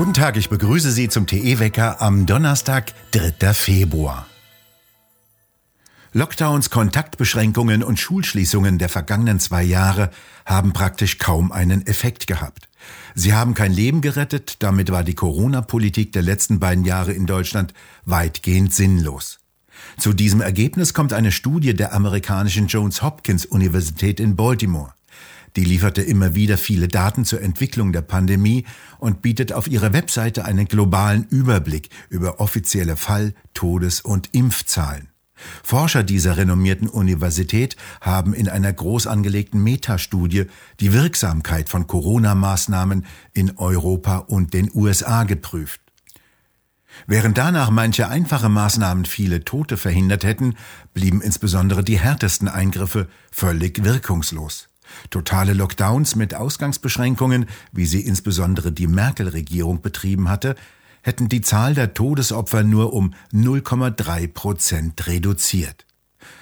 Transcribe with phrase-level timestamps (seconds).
[0.00, 3.52] Guten Tag, ich begrüße Sie zum TE-Wecker am Donnerstag, 3.
[3.52, 4.26] Februar.
[6.12, 10.10] Lockdowns, Kontaktbeschränkungen und Schulschließungen der vergangenen zwei Jahre
[10.44, 12.68] haben praktisch kaum einen Effekt gehabt.
[13.14, 17.74] Sie haben kein Leben gerettet, damit war die Corona-Politik der letzten beiden Jahre in Deutschland
[18.04, 19.38] weitgehend sinnlos.
[19.98, 24.94] Zu diesem Ergebnis kommt eine Studie der amerikanischen Johns Hopkins Universität in Baltimore.
[25.56, 28.64] Die lieferte immer wieder viele Daten zur Entwicklung der Pandemie
[28.98, 35.08] und bietet auf ihrer Webseite einen globalen Überblick über offizielle Fall-, Todes- und Impfzahlen.
[35.62, 40.46] Forscher dieser renommierten Universität haben in einer groß angelegten Metastudie
[40.80, 45.80] die Wirksamkeit von Corona-Maßnahmen in Europa und den USA geprüft.
[47.06, 50.56] Während danach manche einfache Maßnahmen viele Tote verhindert hätten,
[50.92, 54.69] blieben insbesondere die härtesten Eingriffe völlig wirkungslos.
[55.10, 60.54] Totale Lockdowns mit Ausgangsbeschränkungen, wie sie insbesondere die Merkel-Regierung betrieben hatte,
[61.02, 65.86] hätten die Zahl der Todesopfer nur um 0,3 Prozent reduziert.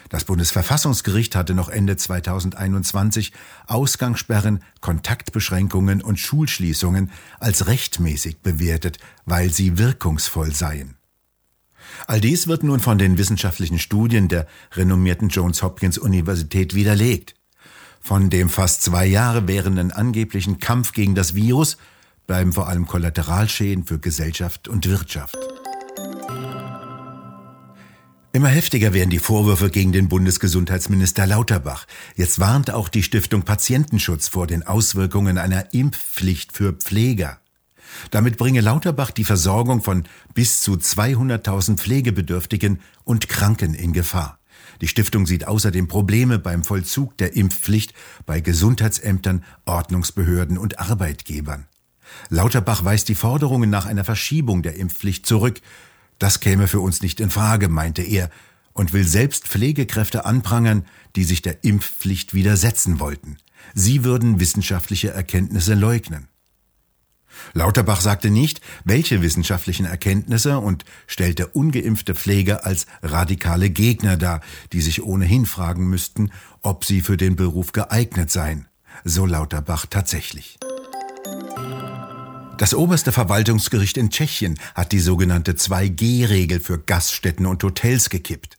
[0.08, 3.32] Das Bundesverfassungsgericht hatte noch Ende 2021
[3.66, 10.96] Ausgangssperren, Kontaktbeschränkungen und Schulschließungen als rechtmäßig bewertet, weil sie wirkungsvoll seien.
[12.06, 17.34] All dies wird nun von den wissenschaftlichen Studien der renommierten Johns Hopkins Universität widerlegt.
[18.00, 21.76] Von dem fast zwei Jahre währenden angeblichen Kampf gegen das Virus
[22.26, 25.36] bleiben vor allem Kollateralschäden für Gesellschaft und Wirtschaft.
[28.32, 31.86] Immer heftiger werden die Vorwürfe gegen den Bundesgesundheitsminister Lauterbach.
[32.14, 37.40] Jetzt warnt auch die Stiftung Patientenschutz vor den Auswirkungen einer Impfpflicht für Pfleger.
[38.10, 44.37] Damit bringe Lauterbach die Versorgung von bis zu 200.000 Pflegebedürftigen und Kranken in Gefahr.
[44.80, 47.94] Die Stiftung sieht außerdem Probleme beim Vollzug der Impfpflicht
[48.26, 51.66] bei Gesundheitsämtern, Ordnungsbehörden und Arbeitgebern.
[52.28, 55.60] Lauterbach weist die Forderungen nach einer Verschiebung der Impfpflicht zurück.
[56.18, 58.30] Das käme für uns nicht in Frage, meinte er,
[58.72, 60.86] und will selbst Pflegekräfte anprangern,
[61.16, 63.38] die sich der Impfpflicht widersetzen wollten.
[63.74, 66.28] Sie würden wissenschaftliche Erkenntnisse leugnen.
[67.52, 74.40] Lauterbach sagte nicht, welche wissenschaftlichen Erkenntnisse und stellte ungeimpfte Pfleger als radikale Gegner dar,
[74.72, 76.30] die sich ohnehin fragen müssten,
[76.62, 78.66] ob sie für den Beruf geeignet seien.
[79.04, 80.58] So Lauterbach tatsächlich.
[82.58, 88.56] Das oberste Verwaltungsgericht in Tschechien hat die sogenannte 2G-Regel für Gaststätten und Hotels gekippt.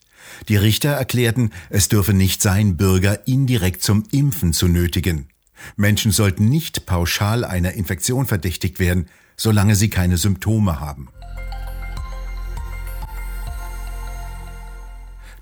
[0.48, 5.29] Die Richter erklärten, es dürfe nicht sein, Bürger indirekt zum Impfen zu nötigen.
[5.76, 11.10] Menschen sollten nicht pauschal einer Infektion verdächtigt werden, solange sie keine Symptome haben.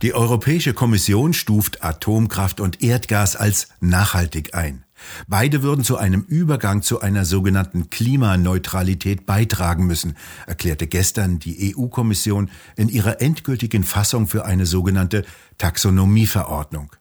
[0.03, 4.83] Die Europäische Kommission stuft Atomkraft und Erdgas als nachhaltig ein.
[5.27, 12.49] Beide würden zu einem Übergang zu einer sogenannten Klimaneutralität beitragen müssen, erklärte gestern die EU-Kommission
[12.75, 15.25] in ihrer endgültigen Fassung für eine sogenannte
[15.57, 16.91] Taxonomieverordnung.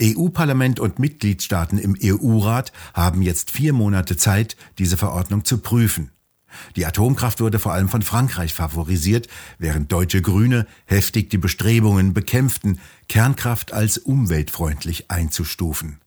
[0.00, 6.10] EU-Parlament und Mitgliedstaaten im EU-Rat haben jetzt vier Monate Zeit, diese Verordnung zu prüfen.
[6.76, 9.28] Die Atomkraft wurde vor allem von Frankreich favorisiert,
[9.58, 15.98] während deutsche Grüne heftig die Bestrebungen bekämpften, Kernkraft als umweltfreundlich einzustufen.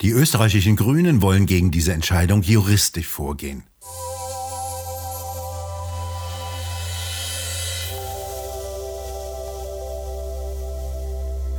[0.00, 3.64] Die österreichischen Grünen wollen gegen diese Entscheidung juristisch vorgehen.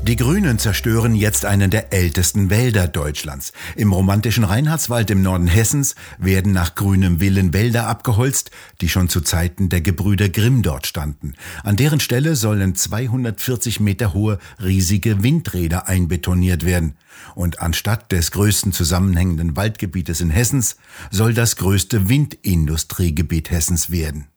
[0.08, 3.52] Die Grünen zerstören jetzt einen der ältesten Wälder Deutschlands.
[3.76, 9.20] Im romantischen Reinhardswald im Norden Hessens werden nach grünem Willen Wälder abgeholzt, die schon zu
[9.20, 11.34] Zeiten der Gebrüder Grimm dort standen.
[11.62, 16.96] An deren Stelle sollen 240 Meter hohe riesige Windräder einbetoniert werden.
[17.36, 20.78] Und anstatt des größten zusammenhängenden Waldgebietes in Hessens
[21.12, 24.28] soll das größte Windindustriegebiet Hessens werden.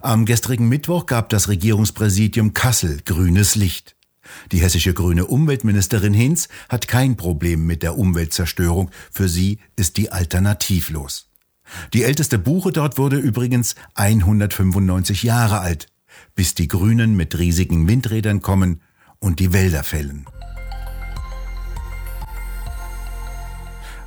[0.00, 3.95] Am gestrigen Mittwoch gab das Regierungspräsidium Kassel grünes Licht.
[4.52, 8.90] Die hessische grüne Umweltministerin Hinz hat kein Problem mit der Umweltzerstörung.
[9.10, 11.30] Für sie ist die alternativlos.
[11.92, 15.88] Die älteste Buche dort wurde übrigens 195 Jahre alt,
[16.34, 18.82] bis die Grünen mit riesigen Windrädern kommen
[19.18, 20.26] und die Wälder fällen.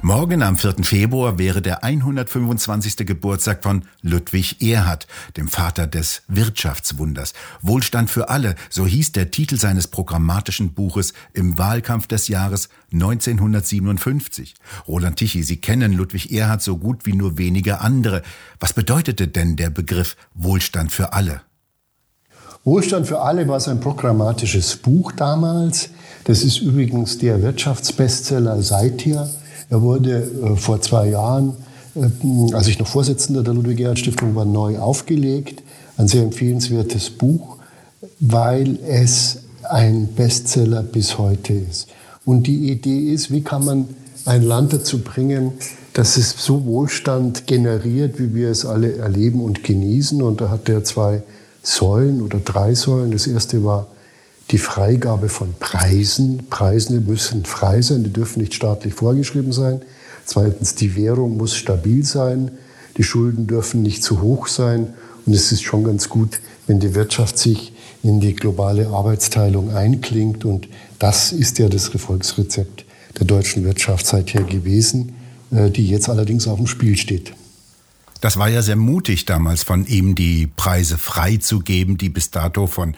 [0.01, 0.75] Morgen am 4.
[0.83, 3.05] Februar wäre der 125.
[3.05, 7.33] Geburtstag von Ludwig Erhard, dem Vater des Wirtschaftswunders.
[7.61, 14.55] Wohlstand für alle, so hieß der Titel seines programmatischen Buches im Wahlkampf des Jahres 1957.
[14.87, 18.21] Roland Tichy, Sie kennen Ludwig Erhard so gut wie nur wenige andere.
[18.61, 21.41] Was bedeutete denn der Begriff Wohlstand für alle?
[22.63, 25.89] Wohlstand für alle war sein programmatisches Buch damals.
[26.23, 29.29] Das ist übrigens der Wirtschaftsbestseller seither
[29.69, 31.53] Er wurde äh, vor zwei Jahren,
[31.95, 35.61] äh, als ich noch Vorsitzender der Ludwig-Erhard-Stiftung war, neu aufgelegt.
[35.97, 37.57] Ein sehr empfehlenswertes Buch,
[38.19, 39.39] weil es
[39.69, 41.87] ein Bestseller bis heute ist.
[42.25, 43.89] Und die Idee ist, wie kann man
[44.25, 45.53] ein Land dazu bringen,
[45.93, 50.21] dass es so Wohlstand generiert, wie wir es alle erleben und genießen.
[50.21, 51.23] Und da hat er zwei
[51.63, 53.11] Säulen oder drei Säulen.
[53.11, 53.87] Das erste war
[54.51, 56.47] die Freigabe von Preisen.
[56.49, 59.81] Preise müssen frei sein, die dürfen nicht staatlich vorgeschrieben sein.
[60.25, 62.51] Zweitens, die Währung muss stabil sein,
[62.97, 64.93] die Schulden dürfen nicht zu hoch sein.
[65.25, 67.73] Und es ist schon ganz gut, wenn die Wirtschaft sich
[68.03, 70.45] in die globale Arbeitsteilung einklingt.
[70.45, 70.67] Und
[70.97, 72.85] das ist ja das Erfolgsrezept
[73.19, 75.13] der deutschen Wirtschaft seither gewesen,
[75.51, 77.33] äh, die jetzt allerdings auf dem Spiel steht.
[78.21, 82.95] Das war ja sehr mutig damals von ihm, die Preise freizugeben, die bis dato von,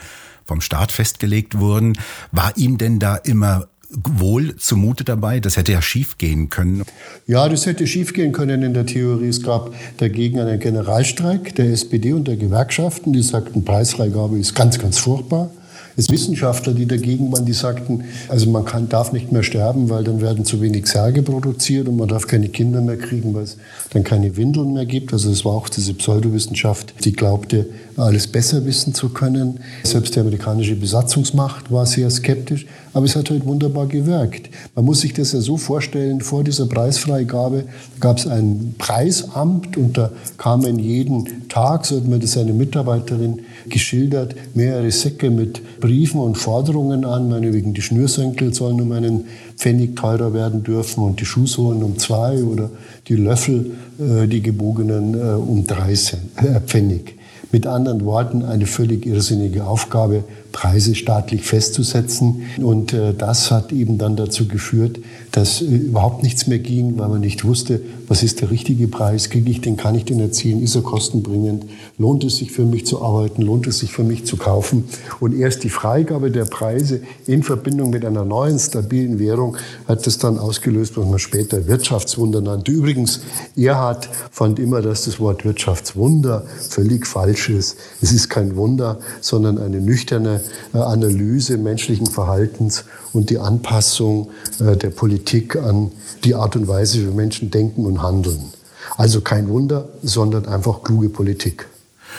[0.52, 1.98] vom Staat festgelegt wurden.
[2.34, 5.40] War ihm denn da immer wohl zumute dabei?
[5.40, 6.84] Das hätte ja schiefgehen können.
[7.26, 9.30] Ja, das hätte schiefgehen können in der Theorie.
[9.30, 14.78] Es gab dagegen einen Generalstreik der SPD und der Gewerkschaften, die sagten, Preisfreigabe ist ganz,
[14.78, 15.50] ganz furchtbar
[15.98, 20.04] es Wissenschaftler, die dagegen waren, die sagten, also man kann, darf nicht mehr sterben, weil
[20.04, 23.58] dann werden zu wenig Särge produziert und man darf keine Kinder mehr kriegen, weil es
[23.92, 25.14] dann keine Windeln mehr gibt.
[25.14, 27.68] Also es war auch diese Pseudowissenschaft, die glaubte,
[27.98, 29.60] alles besser wissen zu können.
[29.84, 34.50] Selbst die amerikanische Besatzungsmacht war sehr skeptisch, aber es hat halt wunderbar gewirkt.
[34.76, 37.66] Man muss sich das ja so vorstellen, vor dieser Preisfreigabe
[38.00, 43.42] gab es ein Preisamt und da kamen jeden Tag, so hat mir das eine Mitarbeiterin
[43.70, 49.26] geschildert, mehrere Säcke mit Briefen und Forderungen an, meinetwegen die Schnürsenkel sollen um einen
[49.58, 52.70] Pfennig teurer werden dürfen und die Schuhsohlen um zwei oder
[53.08, 57.16] die Löffel, äh, die gebogenen, äh, um drei äh, Pfennig.
[57.52, 62.44] Mit anderen Worten, eine völlig irrsinnige Aufgabe, Preise staatlich festzusetzen.
[62.62, 65.00] Und äh, das hat eben dann dazu geführt,
[65.32, 69.30] dass äh, überhaupt nichts mehr ging, weil man nicht wusste, was ist der richtige Preis,
[69.30, 71.66] kriege ich den, kann ich den erzielen, ist er kostenbringend,
[71.98, 74.86] lohnt es sich für mich zu arbeiten, lohnt es sich für mich zu kaufen.
[75.20, 79.58] Und erst die Freigabe der Preise in Verbindung mit einer neuen stabilen Währung
[79.88, 82.72] hat das dann ausgelöst, was man später Wirtschaftswunder nannte.
[82.72, 83.22] Übrigens,
[83.56, 87.78] Erhard fand immer, dass das Wort Wirtschaftswunder völlig falsch ist.
[88.02, 90.41] Es ist kein Wunder, sondern eine nüchterne
[90.74, 95.92] äh, Analyse menschlichen Verhaltens und die Anpassung äh, der Politik an
[96.24, 98.52] die Art und Weise, wie Menschen denken und handeln.
[98.98, 101.68] Also kein Wunder, sondern einfach kluge Politik.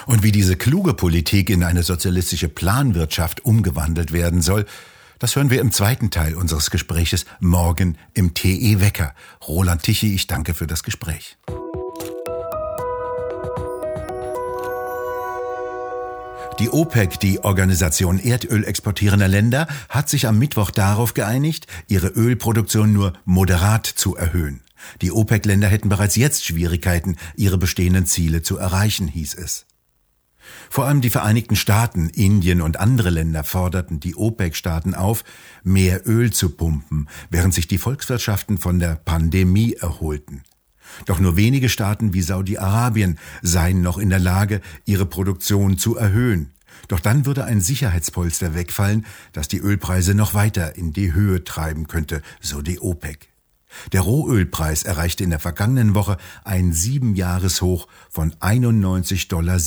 [0.07, 4.65] Und wie diese kluge Politik in eine sozialistische Planwirtschaft umgewandelt werden soll,
[5.19, 9.15] das hören wir im zweiten Teil unseres Gespräches morgen im TE Wecker.
[9.47, 11.37] Roland Tichy, ich danke für das Gespräch.
[16.63, 22.93] Die OPEC, die Organisation Erdöl exportierender Länder, hat sich am Mittwoch darauf geeinigt, ihre Ölproduktion
[22.93, 24.61] nur moderat zu erhöhen.
[25.01, 29.67] Die OPEC-Länder hätten bereits jetzt Schwierigkeiten, ihre bestehenden Ziele zu erreichen, hieß es.
[30.71, 35.25] Vor allem die Vereinigten Staaten, Indien und andere Länder forderten die OPEC-Staaten auf,
[35.65, 40.45] mehr Öl zu pumpen, während sich die Volkswirtschaften von der Pandemie erholten.
[41.07, 46.51] Doch nur wenige Staaten wie Saudi-Arabien seien noch in der Lage, ihre Produktion zu erhöhen.
[46.89, 51.87] Doch dann würde ein Sicherheitspolster wegfallen, das die Ölpreise noch weiter in die Höhe treiben
[51.87, 53.29] könnte, so die OPEC.
[53.93, 59.59] Der Rohölpreis erreichte in der vergangenen Woche ein Siebenjahreshoch von 91,70 Dollar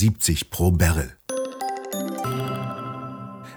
[0.50, 1.12] pro Barrel.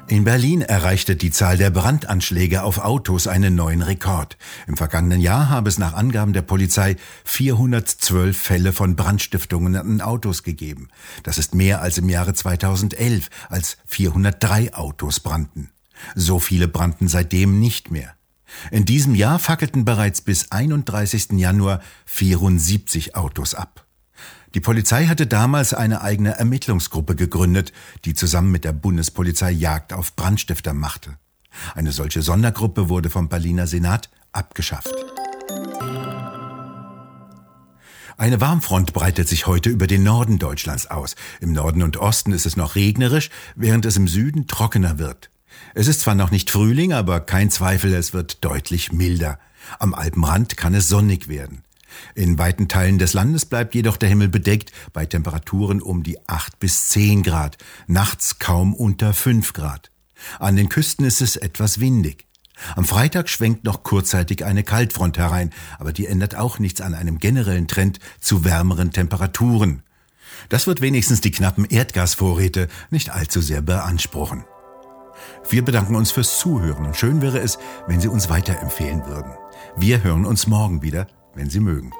[0.09, 4.39] In Berlin erreichte die Zahl der Brandanschläge auf Autos einen neuen Rekord.
[4.67, 10.45] Im vergangenen Jahr habe es nach Angaben der Polizei 412 Fälle von Brandstiftungen an Autos
[10.45, 10.89] gegeben.
[11.25, 15.69] Das ist mehr als im Jahre 2011, als 403 Autos brannten.
[16.15, 18.15] So viele brannten seitdem nicht mehr.
[18.71, 21.33] In diesem Jahr fackelten bereits bis 31.
[21.33, 23.88] Januar 74 Autos ab.
[24.55, 27.73] Die Polizei hatte damals eine eigene Ermittlungsgruppe gegründet,
[28.05, 31.19] die zusammen mit der Bundespolizei Jagd auf Brandstifter machte.
[31.75, 34.95] Eine solche Sondergruppe wurde vom Berliner Senat abgeschafft.
[38.17, 41.15] Eine Warmfront breitet sich heute über den Norden Deutschlands aus.
[41.41, 45.31] Im Norden und Osten ist es noch regnerisch, während es im Süden trockener wird.
[45.75, 49.39] Es ist zwar noch nicht Frühling, aber kein Zweifel, es wird deutlich milder.
[49.79, 51.63] Am Alpenrand kann es sonnig werden.
[52.15, 56.59] In weiten Teilen des Landes bleibt jedoch der Himmel bedeckt bei Temperaturen um die 8
[56.59, 59.91] bis 10 Grad, nachts kaum unter 5 Grad.
[60.39, 62.27] An den Küsten ist es etwas windig.
[62.75, 67.19] Am Freitag schwenkt noch kurzzeitig eine Kaltfront herein, aber die ändert auch nichts an einem
[67.19, 69.83] generellen Trend zu wärmeren Temperaturen.
[70.49, 74.45] Das wird wenigstens die knappen Erdgasvorräte nicht allzu sehr beanspruchen.
[75.49, 79.33] Wir bedanken uns fürs Zuhören und schön wäre es, wenn Sie uns weiterempfehlen würden.
[79.77, 81.07] Wir hören uns morgen wieder
[81.39, 81.93] wenn Sie mögen.